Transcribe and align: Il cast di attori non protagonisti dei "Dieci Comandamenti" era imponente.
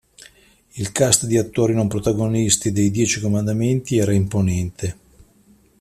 Il 0.77 0.91
cast 0.91 1.27
di 1.27 1.37
attori 1.37 1.75
non 1.75 1.87
protagonisti 1.87 2.71
dei 2.71 2.89
"Dieci 2.89 3.19
Comandamenti" 3.21 3.97
era 3.99 4.11
imponente. 4.13 4.97